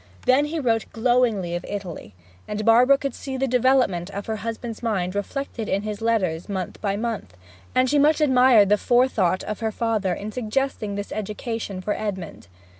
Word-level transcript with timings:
Then 0.25 0.45
he 0.45 0.59
wrote 0.59 0.91
glowingly 0.93 1.53
of 1.53 1.63
Italy; 1.63 2.15
and 2.47 2.65
Barbara 2.65 2.97
could 2.97 3.13
see 3.13 3.37
the 3.37 3.47
development 3.47 4.09
of 4.09 4.25
her 4.25 4.37
husband's 4.37 4.81
mind 4.81 5.13
reflected 5.13 5.69
in 5.69 5.83
his 5.83 6.01
letters 6.01 6.49
month 6.49 6.81
by 6.81 6.97
month; 6.97 7.37
and 7.75 7.87
she 7.87 7.99
much 7.99 8.19
admired 8.19 8.69
the 8.69 8.79
forethought 8.79 9.43
of 9.43 9.59
her 9.59 9.71
father 9.71 10.15
in 10.15 10.31
suggesting 10.31 10.95
this 10.95 11.11
education 11.11 11.81
for 11.81 11.93
Edmond. 11.93 12.47